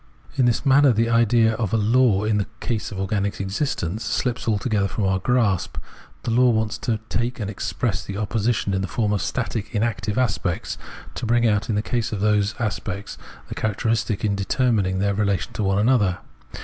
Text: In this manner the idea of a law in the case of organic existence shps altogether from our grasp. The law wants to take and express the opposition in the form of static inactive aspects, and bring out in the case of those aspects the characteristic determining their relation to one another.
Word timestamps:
In 0.33 0.45
this 0.47 0.65
manner 0.65 0.91
the 0.91 1.11
idea 1.11 1.53
of 1.53 1.71
a 1.75 1.77
law 1.77 2.23
in 2.23 2.39
the 2.39 2.47
case 2.59 2.91
of 2.91 2.99
organic 2.99 3.39
existence 3.39 4.19
shps 4.23 4.47
altogether 4.47 4.87
from 4.87 5.03
our 5.05 5.19
grasp. 5.19 5.77
The 6.23 6.31
law 6.31 6.49
wants 6.49 6.79
to 6.79 6.97
take 7.09 7.39
and 7.39 7.51
express 7.51 8.03
the 8.03 8.17
opposition 8.17 8.73
in 8.73 8.81
the 8.81 8.87
form 8.87 9.13
of 9.13 9.21
static 9.21 9.75
inactive 9.75 10.17
aspects, 10.17 10.79
and 11.15 11.27
bring 11.27 11.47
out 11.47 11.69
in 11.69 11.75
the 11.75 11.83
case 11.83 12.11
of 12.11 12.19
those 12.19 12.55
aspects 12.57 13.19
the 13.47 13.53
characteristic 13.53 14.21
determining 14.21 14.97
their 14.97 15.13
relation 15.13 15.53
to 15.53 15.63
one 15.63 15.77
another. 15.77 16.17